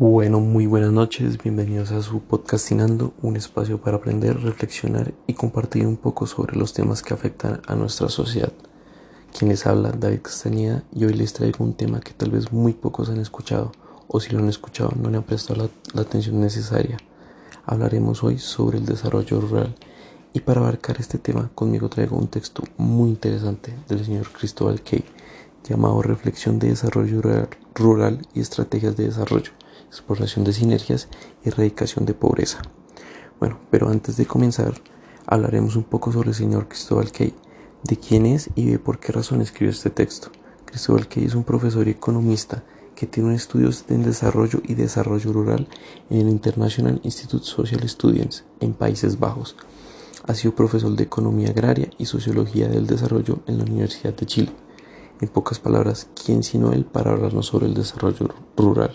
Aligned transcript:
Bueno, 0.00 0.40
muy 0.40 0.64
buenas 0.64 0.92
noches, 0.92 1.36
bienvenidos 1.36 1.90
a 1.90 2.00
su 2.00 2.22
podcastinando, 2.22 3.12
un 3.20 3.36
espacio 3.36 3.82
para 3.82 3.98
aprender, 3.98 4.40
reflexionar 4.40 5.12
y 5.26 5.34
compartir 5.34 5.86
un 5.86 5.98
poco 5.98 6.26
sobre 6.26 6.56
los 6.56 6.72
temas 6.72 7.02
que 7.02 7.12
afectan 7.12 7.60
a 7.66 7.74
nuestra 7.74 8.08
sociedad. 8.08 8.50
Quien 9.38 9.50
les 9.50 9.66
habla, 9.66 9.92
David 9.92 10.22
Castañeda, 10.22 10.84
y 10.94 11.04
hoy 11.04 11.12
les 11.12 11.34
traigo 11.34 11.62
un 11.62 11.74
tema 11.74 12.00
que 12.00 12.14
tal 12.14 12.30
vez 12.30 12.50
muy 12.50 12.72
pocos 12.72 13.10
han 13.10 13.20
escuchado, 13.20 13.72
o 14.08 14.20
si 14.20 14.30
lo 14.30 14.38
han 14.38 14.48
escuchado 14.48 14.90
no 14.98 15.10
le 15.10 15.18
han 15.18 15.22
prestado 15.22 15.68
la, 15.92 16.00
atención 16.00 16.40
necesaria. 16.40 16.96
Hablaremos 17.66 18.24
hoy 18.24 18.38
sobre 18.38 18.78
el 18.78 18.86
desarrollo 18.86 19.38
rural, 19.38 19.74
y 20.32 20.40
para 20.40 20.62
abarcar 20.62 20.96
este 20.98 21.18
tema 21.18 21.50
conmigo 21.54 21.90
traigo 21.90 22.16
un 22.16 22.28
texto 22.28 22.62
muy 22.78 23.10
interesante 23.10 23.76
del 23.86 24.02
señor 24.02 24.32
Cristóbal 24.32 24.80
Key, 24.80 25.04
llamado 25.68 26.00
Reflexión 26.00 26.58
de 26.58 26.68
Desarrollo 26.68 27.20
Rural 27.74 28.26
y 28.32 28.40
Estrategias 28.40 28.96
de 28.96 29.04
Desarrollo 29.04 29.59
exploración 29.90 30.44
de 30.44 30.52
sinergias 30.52 31.08
y 31.44 31.48
erradicación 31.48 32.06
de 32.06 32.14
pobreza. 32.14 32.62
Bueno, 33.40 33.58
pero 33.70 33.88
antes 33.88 34.16
de 34.16 34.26
comenzar, 34.26 34.74
hablaremos 35.26 35.76
un 35.76 35.84
poco 35.84 36.12
sobre 36.12 36.30
el 36.30 36.34
señor 36.34 36.68
Cristóbal 36.68 37.10
Key, 37.10 37.34
de 37.82 37.96
quién 37.96 38.24
es 38.24 38.50
y 38.54 38.66
de 38.66 38.78
por 38.78 39.00
qué 39.00 39.12
razón 39.12 39.40
escribió 39.40 39.70
este 39.70 39.90
texto. 39.90 40.30
Cristóbal 40.64 41.08
Key 41.08 41.24
es 41.24 41.34
un 41.34 41.44
profesor 41.44 41.88
y 41.88 41.92
economista 41.92 42.62
que 42.94 43.06
tiene 43.06 43.34
estudios 43.34 43.84
en 43.88 44.02
desarrollo 44.02 44.60
y 44.62 44.74
desarrollo 44.74 45.32
rural 45.32 45.66
en 46.10 46.20
el 46.20 46.28
International 46.28 47.00
Institute 47.02 47.44
Social 47.44 47.88
Studies 47.88 48.44
en 48.60 48.74
Países 48.74 49.18
Bajos. 49.18 49.56
Ha 50.26 50.34
sido 50.34 50.54
profesor 50.54 50.94
de 50.94 51.04
Economía 51.04 51.48
Agraria 51.48 51.90
y 51.98 52.04
Sociología 52.04 52.68
del 52.68 52.86
Desarrollo 52.86 53.40
en 53.46 53.58
la 53.58 53.64
Universidad 53.64 54.14
de 54.14 54.26
Chile. 54.26 54.52
En 55.20 55.28
pocas 55.28 55.58
palabras, 55.58 56.08
¿quién 56.24 56.42
sino 56.42 56.72
él 56.72 56.84
para 56.84 57.12
hablarnos 57.12 57.46
sobre 57.46 57.66
el 57.66 57.74
desarrollo 57.74 58.28
rural? 58.56 58.92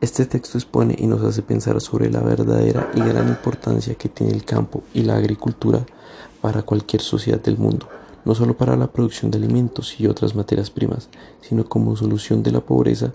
Este 0.00 0.26
texto 0.26 0.58
expone 0.58 0.94
y 0.96 1.08
nos 1.08 1.24
hace 1.24 1.42
pensar 1.42 1.80
sobre 1.80 2.08
la 2.08 2.20
verdadera 2.20 2.88
y 2.94 3.00
gran 3.00 3.26
importancia 3.28 3.96
que 3.96 4.08
tiene 4.08 4.32
el 4.32 4.44
campo 4.44 4.84
y 4.94 5.02
la 5.02 5.16
agricultura 5.16 5.84
para 6.40 6.62
cualquier 6.62 7.02
sociedad 7.02 7.40
del 7.40 7.58
mundo, 7.58 7.88
no 8.24 8.32
solo 8.36 8.56
para 8.56 8.76
la 8.76 8.92
producción 8.92 9.32
de 9.32 9.38
alimentos 9.38 9.98
y 9.98 10.06
otras 10.06 10.36
materias 10.36 10.70
primas, 10.70 11.08
sino 11.40 11.64
como 11.64 11.96
solución 11.96 12.44
de 12.44 12.52
la 12.52 12.60
pobreza 12.60 13.12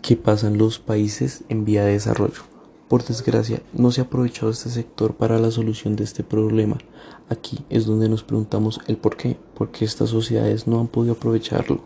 que 0.00 0.16
pasan 0.16 0.58
los 0.58 0.78
países 0.78 1.42
en 1.48 1.64
vía 1.64 1.84
de 1.84 1.92
desarrollo. 1.92 2.51
Por 2.92 3.04
desgracia, 3.04 3.62
no 3.72 3.90
se 3.90 4.02
ha 4.02 4.04
aprovechado 4.04 4.50
este 4.50 4.68
sector 4.68 5.14
para 5.14 5.38
la 5.38 5.50
solución 5.50 5.96
de 5.96 6.04
este 6.04 6.22
problema. 6.22 6.76
Aquí 7.30 7.64
es 7.70 7.86
donde 7.86 8.06
nos 8.06 8.22
preguntamos 8.22 8.80
el 8.86 8.98
por 8.98 9.16
qué, 9.16 9.38
porque 9.54 9.86
estas 9.86 10.10
sociedades 10.10 10.66
no 10.66 10.78
han 10.78 10.88
podido 10.88 11.14
aprovecharlo. 11.14 11.80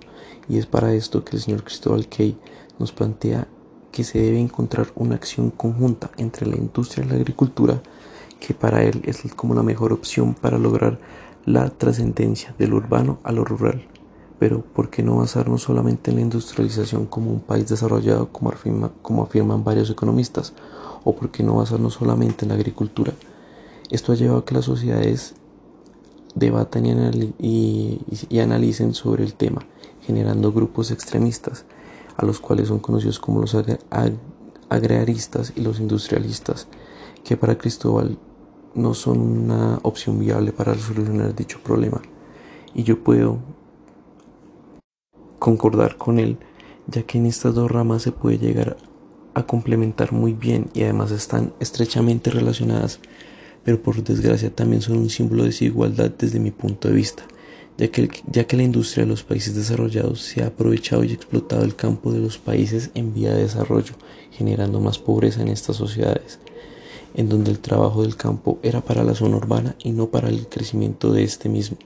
Y 0.49 0.59
es 0.59 0.67
para 0.67 0.95
esto 0.95 1.25
que 1.25 1.37
el 1.37 1.43
señor 1.43 1.62
Cristóbal 1.62 2.09
Key 2.09 2.37
nos 2.81 2.91
plantea 2.91 3.47
que 3.93 4.03
se 4.03 4.19
debe 4.19 4.41
encontrar 4.41 4.89
una 4.97 5.15
acción 5.15 5.53
conjunta 5.53 6.11
entre 6.17 6.45
la 6.45 6.57
industria 6.57 7.05
y 7.05 7.09
la 7.09 7.15
agricultura, 7.15 7.81
que 8.41 8.53
para 8.53 8.83
él 8.83 9.01
es 9.05 9.23
como 9.37 9.55
la 9.55 9.62
mejor 9.62 9.93
opción 9.93 10.34
para 10.34 10.59
lograr 10.59 10.99
la 11.45 11.71
trascendencia 11.71 12.53
del 12.59 12.75
urbano 12.75 13.21
a 13.23 13.31
lo 13.31 13.45
rural. 13.45 13.87
Pero 14.41 14.61
¿por 14.61 14.91
qué 14.91 15.05
no 15.05 15.19
basarnos 15.19 15.62
solamente 15.62 16.11
en 16.11 16.17
la 16.17 16.23
industrialización 16.23 17.07
como 17.07 17.31
un 17.31 17.41
país 17.41 17.69
desarrollado 17.69 18.33
como, 18.33 18.53
como 19.03 19.23
afirman 19.23 19.62
varios 19.62 19.89
economistas? 19.89 20.53
¿O 21.09 21.15
por 21.15 21.31
qué 21.31 21.45
no 21.45 21.55
basarnos 21.55 21.95
solamente 21.95 22.45
en 22.45 22.49
la 22.49 22.57
agricultura? 22.57 23.12
Esto 23.91 24.11
ha 24.11 24.17
llevado 24.17 24.41
a 24.41 24.45
que 24.45 24.57
las 24.57 24.65
sociedades 24.65 25.37
debatan 26.35 26.85
y, 27.39 28.01
analicen 28.43 28.93
sobre 28.93 29.23
el 29.23 29.34
tema, 29.34 29.65
generando 30.03 30.51
grupos 30.51 30.91
extremistas, 30.91 31.65
a 32.17 32.27
los 32.27 32.41
cuales 32.41 32.67
son 32.67 32.81
conocidos 32.81 33.21
como 33.21 33.41
los 33.41 33.57
agraristas 34.69 35.53
y 35.55 35.61
los 35.61 35.79
industrialistas, 35.79 36.67
que 37.23 37.37
para 37.37 37.57
Cristóbal 37.57 38.19
no 38.75 38.93
son 38.93 39.21
una 39.21 39.78
opción 39.84 40.19
viable 40.19 40.50
para 40.50 40.75
solucionar 40.75 41.37
dicho 41.37 41.61
problema. 41.62 42.03
Y 42.75 42.83
yo 42.83 43.05
puedo 43.05 43.38
concordar 45.38 45.99
con 45.99 46.19
él, 46.19 46.37
ya 46.88 47.05
que 47.05 47.19
en 47.19 47.27
estas 47.27 47.55
dos 47.55 47.71
ramas 47.71 48.03
se 48.03 48.11
puede 48.11 48.38
llegar 48.38 48.77
a 49.37 49.47
complementar 49.47 50.13
muy 50.13 50.33
bien 50.33 50.71
y 50.73 50.83
además 50.83 51.11
están 51.11 51.53
estrechamente 51.61 52.31
relacionadas, 52.31 53.01
pero 53.65 53.83
por 53.83 54.03
desgracia 54.03 54.49
también 54.49 54.81
son 54.81 54.97
un 54.97 55.11
símbolo 55.11 55.43
de 55.43 55.51
desigualdad 55.51 56.11
desde 56.11 56.41
mi 56.41 56.51
punto 56.51 56.89
de 56.89 56.95
vista, 56.95 57.23
ya 57.77 57.89
que, 57.89 58.09
ya 58.33 58.47
que 58.47 58.57
la 58.57 58.63
industria 58.63 59.05
de 59.05 59.11
los 59.11 59.25
países 59.25 59.55
desarrollados 59.55 60.23
se 60.23 60.43
ha 60.43 60.47
aprovechado 60.47 61.05
y 61.05 61.13
explotado 61.13 61.65
el 61.65 61.77
campo 61.77 62.13
de 62.13 62.21
los 62.21 62.39
países 62.39 62.91
en 62.95 63.13
vía 63.13 63.35
de 63.35 63.43
desarrollo, 63.43 63.93
generando 64.33 64.81
más 64.81 64.99
pobreza 64.99 65.43
en 65.43 65.49
estas 65.49 65.77
sociedades, 65.77 66.39
en 67.15 67.29
donde 67.29 67.51
el 67.51 67.59
trabajo 67.59 68.05
del 68.05 68.17
campo 68.17 68.59
era 68.63 68.81
para 68.81 69.05
la 69.05 69.15
zona 69.15 69.37
urbana 69.37 69.77
y 69.85 69.91
no 69.91 70.09
para 70.09 70.31
el 70.31 70.47
crecimiento 70.49 71.13
de 71.13 71.25
este 71.25 71.51
mismo. 71.51 71.77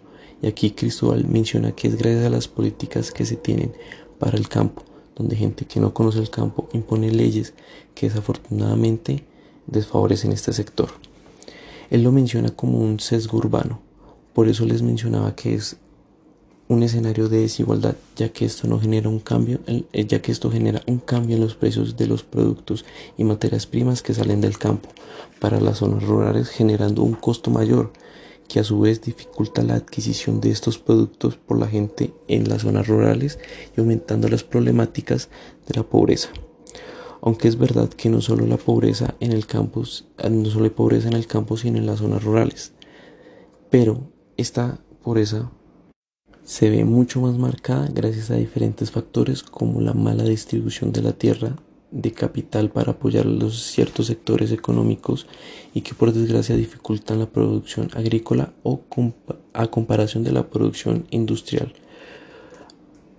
Y 0.40 0.46
aquí 0.46 0.70
Cristóbal 0.70 1.26
menciona 1.26 1.72
que 1.72 1.88
es 1.88 1.96
gracias 1.96 2.26
a 2.26 2.30
las 2.30 2.46
políticas 2.46 3.10
que 3.10 3.26
se 3.26 3.34
tienen 3.34 3.72
para 4.20 4.38
el 4.38 4.48
campo, 4.48 4.84
donde 5.20 5.36
gente 5.36 5.66
que 5.66 5.80
no 5.80 5.92
conoce 5.92 6.18
el 6.18 6.30
campo 6.30 6.66
impone 6.72 7.10
leyes 7.10 7.52
que 7.94 8.08
desafortunadamente 8.08 9.22
desfavorecen 9.66 10.32
este 10.32 10.54
sector. 10.54 10.88
Él 11.90 12.02
lo 12.04 12.10
menciona 12.10 12.48
como 12.48 12.78
un 12.78 13.00
sesgo 13.00 13.36
urbano, 13.36 13.80
por 14.32 14.48
eso 14.48 14.64
les 14.64 14.80
mencionaba 14.80 15.36
que 15.36 15.54
es 15.54 15.76
un 16.68 16.82
escenario 16.82 17.28
de 17.28 17.40
desigualdad, 17.40 17.96
ya 18.16 18.30
que 18.30 18.46
esto 18.46 18.66
no 18.66 18.80
genera 18.80 19.10
un 19.10 19.18
cambio, 19.18 19.60
eh, 19.66 20.06
ya 20.06 20.22
que 20.22 20.32
esto 20.32 20.50
genera 20.50 20.82
un 20.86 20.98
cambio 20.98 21.36
en 21.36 21.42
los 21.42 21.54
precios 21.54 21.98
de 21.98 22.06
los 22.06 22.22
productos 22.22 22.86
y 23.18 23.24
materias 23.24 23.66
primas 23.66 24.00
que 24.00 24.14
salen 24.14 24.40
del 24.40 24.56
campo 24.56 24.88
para 25.38 25.60
las 25.60 25.78
zonas 25.78 26.02
rurales, 26.02 26.48
generando 26.48 27.02
un 27.02 27.12
costo 27.12 27.50
mayor 27.50 27.92
que 28.50 28.58
a 28.58 28.64
su 28.64 28.80
vez 28.80 29.00
dificulta 29.00 29.62
la 29.62 29.76
adquisición 29.76 30.40
de 30.40 30.50
estos 30.50 30.76
productos 30.76 31.36
por 31.36 31.56
la 31.56 31.68
gente 31.68 32.12
en 32.26 32.48
las 32.48 32.62
zonas 32.62 32.88
rurales 32.88 33.38
y 33.76 33.80
aumentando 33.80 34.26
las 34.28 34.42
problemáticas 34.42 35.28
de 35.68 35.76
la 35.76 35.84
pobreza. 35.84 36.30
Aunque 37.22 37.46
es 37.46 37.56
verdad 37.56 37.88
que 37.88 38.08
no 38.08 38.20
solo 38.20 38.46
la 38.46 38.56
pobreza 38.56 39.14
en 39.20 39.30
el 39.30 39.46
campo, 39.46 39.84
no 40.28 40.50
solo 40.50 40.64
hay 40.64 40.70
pobreza 40.70 41.06
en 41.06 41.14
el 41.14 41.28
campo, 41.28 41.56
sino 41.56 41.78
en 41.78 41.86
las 41.86 42.00
zonas 42.00 42.24
rurales. 42.24 42.72
Pero 43.70 44.10
esta 44.36 44.80
pobreza 45.04 45.52
se 46.42 46.70
ve 46.70 46.84
mucho 46.84 47.20
más 47.20 47.38
marcada 47.38 47.88
gracias 47.94 48.32
a 48.32 48.34
diferentes 48.34 48.90
factores 48.90 49.44
como 49.44 49.80
la 49.80 49.92
mala 49.92 50.24
distribución 50.24 50.90
de 50.90 51.02
la 51.02 51.12
tierra 51.12 51.54
de 51.90 52.12
capital 52.12 52.70
para 52.70 52.92
apoyar 52.92 53.26
los 53.26 53.62
ciertos 53.62 54.06
sectores 54.06 54.52
económicos 54.52 55.26
y 55.74 55.80
que 55.80 55.94
por 55.94 56.12
desgracia 56.12 56.56
dificultan 56.56 57.18
la 57.18 57.26
producción 57.26 57.90
agrícola 57.94 58.52
o 58.62 58.82
a 59.52 59.66
comparación 59.68 60.24
de 60.24 60.32
la 60.32 60.48
producción 60.48 61.06
industrial. 61.10 61.72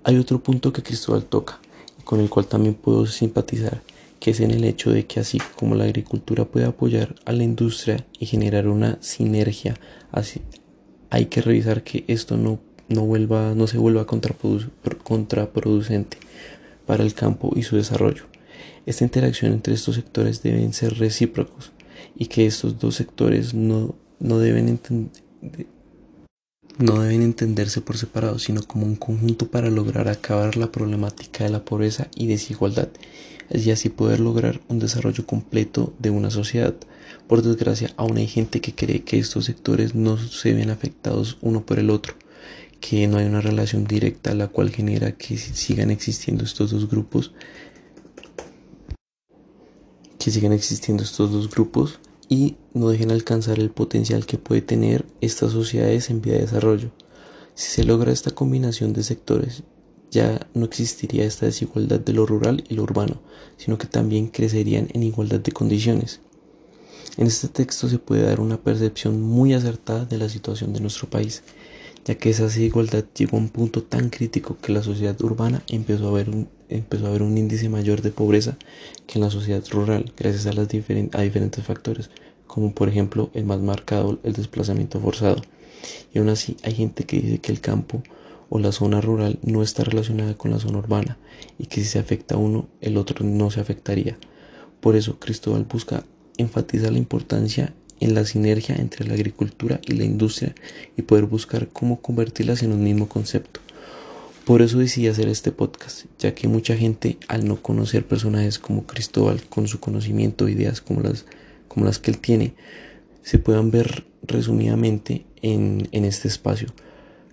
Hay 0.03 0.17
otro 0.17 0.41
punto 0.41 0.73
que 0.73 0.83
Cristóbal 0.83 1.25
toca 1.25 1.59
con 2.03 2.19
el 2.19 2.29
cual 2.29 2.47
también 2.47 2.75
puedo 2.75 3.05
simpatizar, 3.05 3.81
que 4.19 4.31
es 4.31 4.39
en 4.39 4.51
el 4.51 4.63
hecho 4.63 4.91
de 4.91 5.05
que 5.05 5.19
así 5.19 5.39
como 5.55 5.75
la 5.75 5.83
agricultura 5.85 6.45
puede 6.45 6.65
apoyar 6.65 7.15
a 7.25 7.31
la 7.31 7.43
industria 7.43 8.05
y 8.19 8.25
generar 8.25 8.67
una 8.67 8.97
sinergia, 9.01 9.75
así, 10.11 10.41
hay 11.09 11.27
que 11.27 11.41
revisar 11.41 11.83
que 11.83 12.03
esto 12.07 12.37
no, 12.37 12.59
no, 12.89 13.05
vuelva, 13.05 13.53
no 13.55 13.67
se 13.67 13.77
vuelva 13.77 14.05
contraproducente 14.05 16.17
para 16.85 17.03
el 17.03 17.13
campo 17.13 17.51
y 17.55 17.63
su 17.63 17.75
desarrollo. 17.75 18.30
Esta 18.85 19.03
interacción 19.03 19.53
entre 19.53 19.73
estos 19.73 19.95
sectores 19.95 20.41
deben 20.41 20.73
ser 20.73 20.97
recíprocos 20.97 21.71
y 22.15 22.27
que 22.27 22.45
estos 22.45 22.79
dos 22.79 22.95
sectores 22.95 23.53
no, 23.53 23.95
no, 24.19 24.39
deben 24.39 24.79
no 26.79 27.01
deben 27.01 27.21
entenderse 27.21 27.81
por 27.81 27.97
separado, 27.97 28.39
sino 28.39 28.63
como 28.63 28.85
un 28.85 28.95
conjunto 28.95 29.49
para 29.51 29.69
lograr 29.69 30.07
acabar 30.07 30.57
la 30.57 30.71
problemática 30.71 31.43
de 31.43 31.51
la 31.51 31.63
pobreza 31.63 32.07
y 32.15 32.27
desigualdad 32.27 32.89
y 33.53 33.71
así 33.71 33.89
poder 33.89 34.19
lograr 34.19 34.61
un 34.69 34.79
desarrollo 34.79 35.25
completo 35.25 35.93
de 35.99 36.09
una 36.09 36.31
sociedad. 36.31 36.73
Por 37.27 37.41
desgracia, 37.41 37.91
aún 37.97 38.17
hay 38.17 38.27
gente 38.27 38.61
que 38.61 38.73
cree 38.73 39.03
que 39.03 39.19
estos 39.19 39.45
sectores 39.45 39.93
no 39.93 40.17
se 40.17 40.53
ven 40.53 40.69
afectados 40.69 41.37
uno 41.41 41.65
por 41.65 41.79
el 41.79 41.89
otro, 41.89 42.15
que 42.79 43.07
no 43.07 43.17
hay 43.17 43.25
una 43.25 43.41
relación 43.41 43.85
directa 43.85 44.33
la 44.33 44.47
cual 44.47 44.71
genera 44.71 45.11
que 45.11 45.37
sigan 45.37 45.91
existiendo 45.91 46.43
estos 46.43 46.71
dos 46.71 46.89
grupos 46.89 47.33
que 50.21 50.29
sigan 50.29 50.53
existiendo 50.53 51.01
estos 51.01 51.31
dos 51.31 51.49
grupos 51.49 51.99
y 52.29 52.55
no 52.75 52.89
dejen 52.89 53.09
alcanzar 53.09 53.57
el 53.57 53.71
potencial 53.71 54.27
que 54.27 54.37
puede 54.37 54.61
tener 54.61 55.03
estas 55.19 55.51
sociedades 55.51 56.11
en 56.11 56.21
vía 56.21 56.35
de 56.35 56.41
desarrollo. 56.41 56.91
Si 57.55 57.71
se 57.71 57.83
logra 57.83 58.11
esta 58.11 58.29
combinación 58.29 58.93
de 58.93 59.01
sectores, 59.01 59.63
ya 60.11 60.47
no 60.53 60.65
existiría 60.65 61.25
esta 61.25 61.47
desigualdad 61.47 61.99
de 61.99 62.13
lo 62.13 62.27
rural 62.27 62.63
y 62.69 62.75
lo 62.75 62.83
urbano, 62.83 63.19
sino 63.57 63.79
que 63.79 63.87
también 63.87 64.27
crecerían 64.27 64.89
en 64.93 65.01
igualdad 65.01 65.39
de 65.39 65.53
condiciones. 65.53 66.19
En 67.17 67.25
este 67.25 67.47
texto 67.47 67.89
se 67.89 67.97
puede 67.97 68.21
dar 68.21 68.41
una 68.41 68.61
percepción 68.61 69.19
muy 69.21 69.55
acertada 69.55 70.05
de 70.05 70.19
la 70.19 70.29
situación 70.29 70.71
de 70.71 70.81
nuestro 70.81 71.09
país, 71.09 71.41
ya 72.05 72.13
que 72.13 72.29
esa 72.29 72.43
desigualdad 72.43 73.05
llegó 73.17 73.37
a 73.37 73.39
un 73.39 73.49
punto 73.49 73.81
tan 73.81 74.11
crítico 74.11 74.55
que 74.61 74.71
la 74.71 74.83
sociedad 74.83 75.19
urbana 75.21 75.63
empezó 75.67 76.09
a 76.09 76.11
ver 76.11 76.29
empezó 76.71 77.05
a 77.05 77.09
haber 77.09 77.23
un 77.23 77.37
índice 77.37 77.69
mayor 77.69 78.01
de 78.01 78.11
pobreza 78.11 78.57
que 79.07 79.19
en 79.19 79.25
la 79.25 79.29
sociedad 79.29 79.63
rural, 79.69 80.11
gracias 80.17 80.47
a, 80.47 80.53
las 80.53 80.67
a 80.67 81.21
diferentes 81.21 81.63
factores, 81.63 82.09
como 82.47 82.73
por 82.73 82.89
ejemplo 82.89 83.29
el 83.33 83.45
más 83.45 83.59
marcado, 83.59 84.19
el 84.23 84.33
desplazamiento 84.33 84.99
forzado. 84.99 85.41
Y 86.13 86.19
aún 86.19 86.29
así 86.29 86.57
hay 86.63 86.73
gente 86.73 87.05
que 87.05 87.19
dice 87.21 87.39
que 87.39 87.51
el 87.51 87.61
campo 87.61 88.03
o 88.49 88.59
la 88.59 88.71
zona 88.71 88.99
rural 88.99 89.39
no 89.43 89.63
está 89.63 89.83
relacionada 89.83 90.33
con 90.35 90.51
la 90.51 90.59
zona 90.59 90.79
urbana 90.79 91.17
y 91.57 91.67
que 91.67 91.81
si 91.81 91.87
se 91.87 91.99
afecta 91.99 92.35
a 92.35 92.37
uno, 92.37 92.67
el 92.81 92.97
otro 92.97 93.25
no 93.25 93.49
se 93.49 93.61
afectaría. 93.61 94.17
Por 94.81 94.95
eso 94.95 95.19
Cristóbal 95.19 95.63
busca 95.63 96.03
enfatizar 96.37 96.91
la 96.91 96.97
importancia 96.97 97.73
en 98.01 98.15
la 98.15 98.25
sinergia 98.25 98.75
entre 98.75 99.07
la 99.07 99.13
agricultura 99.13 99.79
y 99.87 99.93
la 99.93 100.03
industria 100.03 100.53
y 100.97 101.03
poder 101.03 101.25
buscar 101.25 101.69
cómo 101.69 102.01
convertirlas 102.01 102.63
en 102.63 102.73
un 102.73 102.83
mismo 102.83 103.07
concepto. 103.07 103.61
Por 104.45 104.63
eso 104.63 104.79
decidí 104.79 105.07
hacer 105.07 105.27
este 105.27 105.51
podcast, 105.51 106.05
ya 106.17 106.33
que 106.33 106.47
mucha 106.47 106.75
gente 106.75 107.17
al 107.27 107.47
no 107.47 107.61
conocer 107.61 108.05
personajes 108.05 108.57
como 108.57 108.87
Cristóbal 108.87 109.43
con 109.43 109.67
su 109.67 109.79
conocimiento, 109.79 110.49
ideas 110.49 110.81
como 110.81 111.01
las, 111.01 111.25
como 111.67 111.85
las 111.85 111.99
que 111.99 112.09
él 112.09 112.17
tiene, 112.17 112.55
se 113.21 113.37
puedan 113.37 113.69
ver 113.69 114.05
resumidamente 114.23 115.25
en, 115.43 115.87
en 115.91 116.05
este 116.05 116.27
espacio 116.27 116.69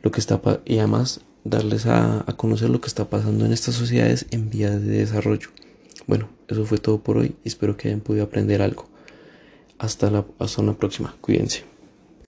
lo 0.02 0.10
que 0.10 0.20
está 0.20 0.40
y 0.66 0.78
además 0.78 1.22
darles 1.44 1.86
a, 1.86 2.24
a, 2.26 2.36
conocer 2.36 2.68
lo 2.68 2.80
que 2.80 2.88
está 2.88 3.08
pasando 3.08 3.46
en 3.46 3.52
estas 3.52 3.74
sociedades 3.74 4.26
en 4.30 4.50
vías 4.50 4.80
de 4.80 4.98
desarrollo. 4.98 5.48
Bueno, 6.06 6.28
eso 6.46 6.66
fue 6.66 6.78
todo 6.78 7.02
por 7.02 7.16
hoy 7.16 7.36
y 7.42 7.48
espero 7.48 7.76
que 7.76 7.88
hayan 7.88 8.00
podido 8.00 8.24
aprender 8.24 8.60
algo. 8.60 8.86
Hasta 9.78 10.10
la, 10.10 10.26
hasta 10.38 10.60
una 10.60 10.76
próxima. 10.76 11.16
Cuídense. 11.20 11.77